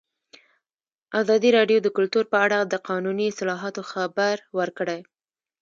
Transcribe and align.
ازادي 1.21 1.49
راډیو 1.57 1.79
د 1.83 1.87
کلتور 1.97 2.25
په 2.33 2.37
اړه 2.45 2.57
د 2.63 2.73
قانوني 2.87 3.25
اصلاحاتو 3.33 3.81
خبر 3.91 4.35
ورکړی. 4.59 4.99